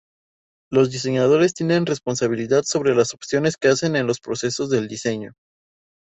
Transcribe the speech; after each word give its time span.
Los 0.71 0.89
diseñadores 0.89 1.53
tienen 1.53 1.85
responsabilidad 1.85 2.63
sobre 2.63 2.95
las 2.95 3.13
opciones 3.13 3.55
que 3.55 3.67
hacen 3.67 3.95
en 3.95 4.07
los 4.07 4.19
procesos 4.19 4.71
del 4.71 4.87
diseño. 4.87 5.35